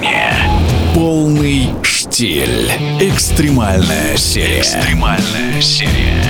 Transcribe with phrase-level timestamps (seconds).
[0.00, 0.34] движения.
[0.94, 2.70] Полный штиль.
[3.00, 4.60] Экстремальная серия.
[4.60, 6.24] Экстремальная серия.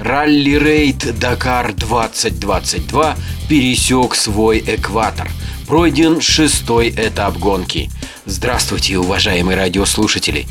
[0.00, 3.16] Ралли-рейд Дакар 2022
[3.48, 5.28] пересек свой экватор.
[5.66, 7.90] Пройден шестой этап гонки.
[8.24, 10.46] Здравствуйте, уважаемые радиослушатели.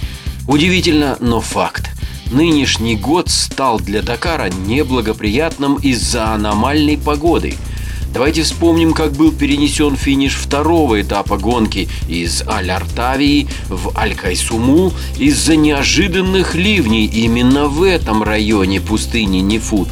[0.47, 1.89] Удивительно, но факт.
[2.31, 7.55] Нынешний год стал для Дакара неблагоприятным из-за аномальной погоды–
[8.13, 16.55] Давайте вспомним, как был перенесен финиш второго этапа гонки из Аль-Артавии в Аль-Кайсуму из-за неожиданных
[16.55, 19.89] ливней именно в этом районе пустыни Нефут.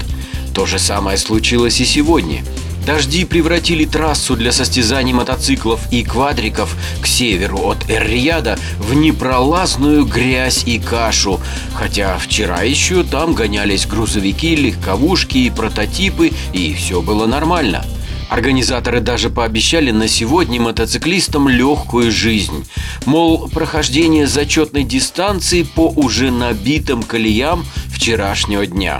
[0.53, 2.43] То же самое случилось и сегодня.
[2.85, 10.63] Дожди превратили трассу для состязаний мотоциклов и квадриков к северу от Эр-Рияда в непролазную грязь
[10.65, 11.39] и кашу,
[11.73, 17.83] хотя вчера еще там гонялись грузовики, легковушки и прототипы, и все было нормально–
[18.29, 22.65] Организаторы даже пообещали на сегодня мотоциклистам легкую жизнь.
[23.05, 28.99] Мол, прохождение зачетной дистанции по уже набитым колеям вчерашнего дня.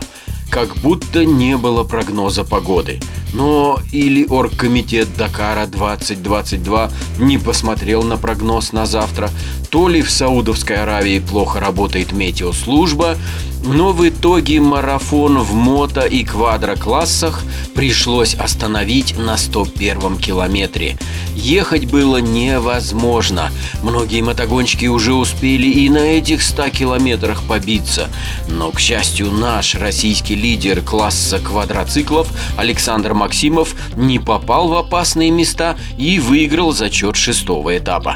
[0.52, 3.00] Как будто не было прогноза погоды.
[3.36, 9.30] Но или оргкомитет Дакара 2022 не посмотрел на прогноз на завтра,
[9.70, 13.18] то ли в Саудовской Аравии плохо работает метеослужба,
[13.66, 20.98] но в итоге марафон в мото и квадроклассах пришлось остановить на 101 километре.
[21.36, 23.52] Ехать было невозможно.
[23.82, 28.10] Многие мотогонщики уже успели и на этих 100 километрах побиться.
[28.48, 35.76] Но, к счастью, наш российский лидер класса квадроциклов Александр Максимов не попал в опасные места
[35.98, 38.16] и выиграл зачет шестого этапа.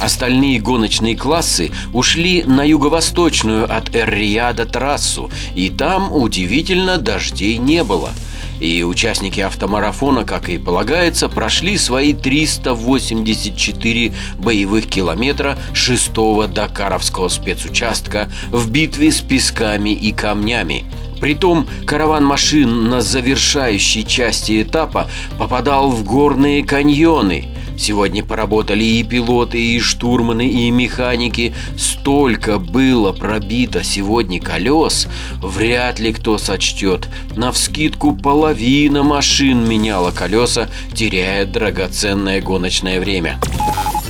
[0.00, 8.12] Остальные гоночные классы ушли на юго-восточную от Эр-Рияда трассу, и там, удивительно, дождей не было.
[8.60, 18.70] И участники автомарафона, как и полагается, прошли свои 384 боевых километра шестого Дакаровского спецучастка в
[18.70, 20.86] битве с песками и камнями.
[21.20, 25.08] Притом караван машин на завершающей части этапа
[25.38, 27.48] попадал в горные каньоны–
[27.80, 31.54] Сегодня поработали и пилоты, и штурманы, и механики.
[31.78, 35.08] Столько было пробито сегодня колес,
[35.40, 37.08] вряд ли кто сочтет.
[37.36, 43.40] Навскидку половина машин меняла колеса, теряя драгоценное гоночное время.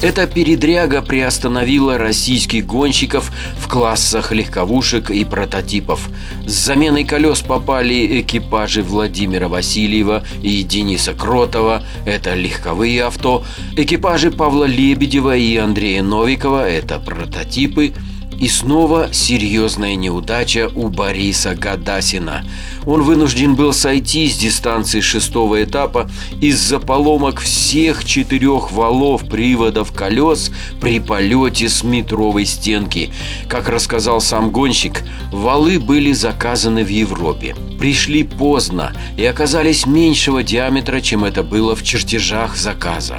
[0.02, 6.08] Эта передряга приостановила российских гонщиков в классах легковушек и прототипов.
[6.46, 13.44] С заменой колес попали экипажи Владимира Васильева и Дениса Кротова, это легковые авто,
[13.76, 17.92] экипажи Павла Лебедева и Андрея Новикова, это прототипы–
[18.40, 22.44] и снова серьезная неудача у Бориса Гадасина.
[22.86, 30.50] Он вынужден был сойти с дистанции шестого этапа из-за поломок всех четырех валов приводов колес
[30.80, 33.12] при полете с метровой стенки.
[33.46, 37.54] Как рассказал сам гонщик, валы были заказаны в Европе.
[37.78, 43.18] Пришли поздно и оказались меньшего диаметра, чем это было в чертежах заказа.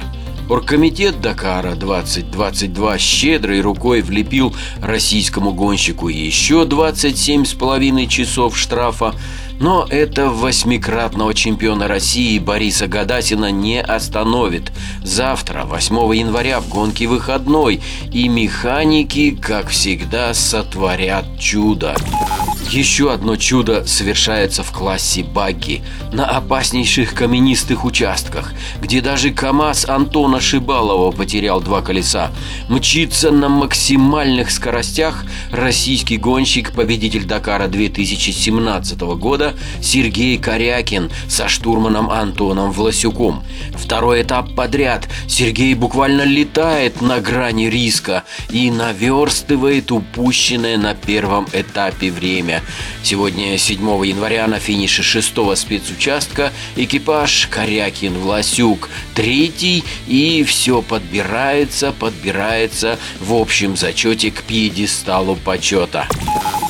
[0.52, 9.14] Оргкомитет Дакара 2022 щедрой рукой влепил российскому гонщику еще 27,5 часов штрафа,
[9.60, 14.72] но это восьмикратного чемпиона России Бориса Гадасина не остановит.
[15.02, 17.80] Завтра, 8 января, в гонке выходной,
[18.12, 21.96] и механики, как всегда, сотворят чудо.
[22.72, 30.40] Еще одно чудо совершается в классе багги на опаснейших каменистых участках, где даже КАМАЗ Антона
[30.40, 32.32] Шибалова потерял два колеса.
[32.70, 39.52] Мчится на максимальных скоростях российский гонщик, победитель Дакара 2017 года
[39.82, 43.44] Сергей Корякин со штурманом Антоном Власюком.
[43.74, 52.10] Второй этап подряд Сергей буквально летает на грани риска и наверстывает упущенное на первом этапе
[52.10, 52.61] время.
[53.02, 63.34] Сегодня, 7 января, на финише шестого спецучастка экипаж Корякин-Власюк третий, и все подбирается, подбирается в
[63.34, 66.06] общем зачете к пьедесталу почета.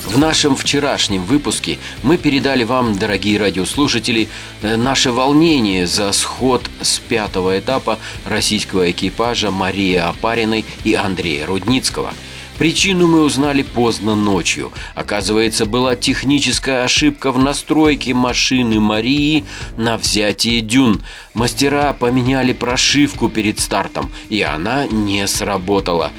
[0.06, 4.28] В нашем вчерашнем выпуске мы передали вам, дорогие радиослушатели,
[4.60, 12.12] э, наше волнение за сход с пятого этапа российского экипажа Марии Апариной и Андрея Рудницкого–
[12.58, 14.72] Причину мы узнали поздно ночью.
[14.94, 19.44] Оказывается, была техническая ошибка в настройке машины Марии
[19.76, 21.02] на взятие дюн.
[21.34, 26.12] Мастера поменяли прошивку перед стартом, и она не сработала.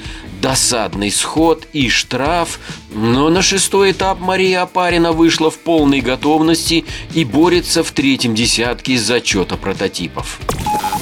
[0.44, 2.60] досадный сход и штраф,
[2.92, 6.84] но на шестой этап Мария Апарина вышла в полной готовности
[7.14, 10.38] и борется в третьем десятке зачета прототипов.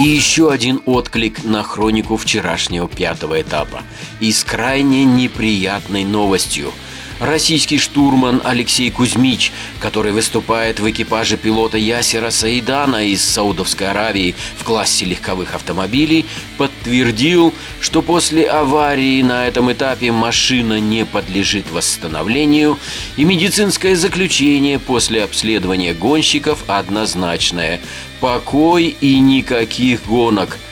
[0.00, 3.82] И еще один отклик на хронику вчерашнего пятого этапа.
[4.20, 6.72] И с крайне неприятной новостью–
[7.22, 14.64] российский штурман Алексей Кузьмич, который выступает в экипаже пилота Ясера Саидана из Саудовской Аравии в
[14.64, 16.26] классе легковых автомобилей,
[16.58, 22.78] подтвердил, что после аварии на этом этапе машина не подлежит восстановлению,
[23.16, 27.80] и медицинское заключение после обследования гонщиков однозначное–
[28.20, 30.58] покой и никаких гонок–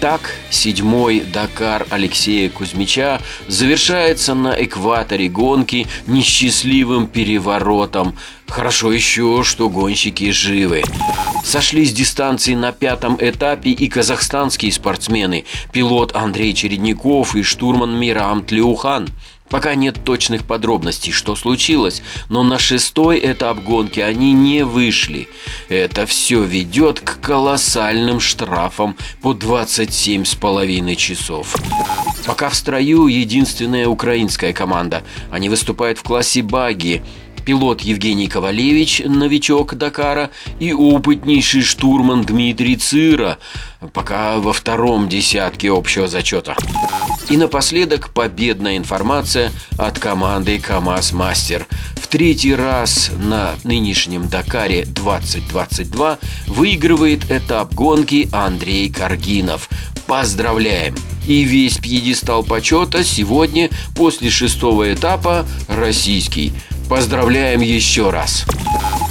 [0.00, 8.16] так, седьмой Дакар Алексея Кузьмича завершается на экваторе гонки несчастливым переворотом.
[8.46, 10.82] Хорошо еще, что гонщики живы.
[11.44, 18.44] Сошли с дистанции на пятом этапе и казахстанские спортсмены, пилот Андрей Чередников и штурман Мирам
[18.44, 19.08] Тлеухан–
[19.48, 25.28] Пока нет точных подробностей, что случилось, но на шестой этап гонки они не вышли.
[25.68, 31.56] Это все ведет к колоссальным штрафам по 27,5 часов.
[32.26, 35.04] Пока в строю единственная украинская команда.
[35.30, 37.02] Они выступают в классе баги
[37.46, 43.38] пилот Евгений Ковалевич, новичок Дакара, и опытнейший штурман Дмитрий Цира,
[43.92, 46.56] пока во втором десятке общего зачета.
[47.28, 51.66] И напоследок победная информация от команды КАМАЗ Мастер.
[51.96, 59.68] В третий раз на нынешнем Дакаре 2022 выигрывает этап гонки Андрей Каргинов.
[60.06, 60.94] Поздравляем!
[61.26, 66.52] И весь пьедестал почета сегодня после шестого этапа российский.
[66.88, 68.44] Поздравляем еще раз.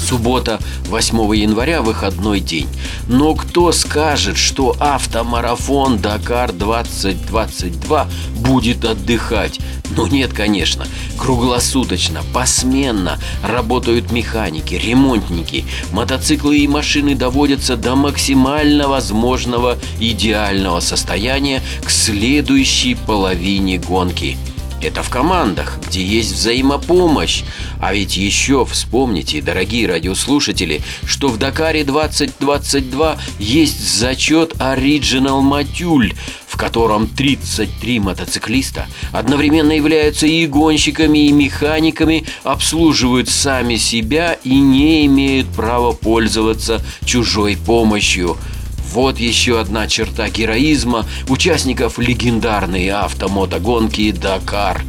[0.05, 0.59] Суббота,
[0.89, 2.67] 8 января, выходной день.
[3.07, 9.59] Но кто скажет, что автомарафон Дакар 2022 будет отдыхать?
[9.95, 10.85] Ну нет, конечно.
[11.17, 15.65] Круглосуточно, посменно работают механики, ремонтники.
[15.91, 24.37] Мотоциклы и машины доводятся до максимально возможного идеального состояния к следующей половине гонки–
[24.85, 27.43] это в командах, где есть взаимопомощь.
[27.79, 36.13] А ведь еще вспомните, дорогие радиослушатели, что в Дакаре 2022 есть зачет Original Матюль,
[36.47, 45.05] в котором 33 мотоциклиста одновременно являются и гонщиками, и механиками, обслуживают сами себя и не
[45.07, 48.37] имеют права пользоваться чужой помощью–
[48.95, 54.81] вот еще одна черта героизма участников легендарной автомотогонки «Дакар».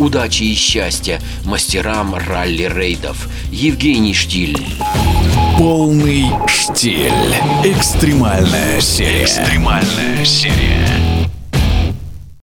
[0.00, 3.28] Удачи и счастья мастерам ралли-рейдов.
[3.52, 4.58] Евгений Штиль.
[5.56, 7.12] Полный штиль.
[7.62, 9.22] Экстремальная серия.
[9.22, 11.01] Экстремальная серия.